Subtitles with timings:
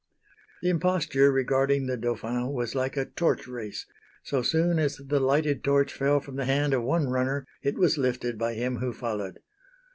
[0.63, 3.85] The imposture regarding the Dauphin was like a torch race
[4.23, 7.99] so soon as the lighted torch fell from the hand of one runner it was
[7.99, 9.41] lifted by him who followed.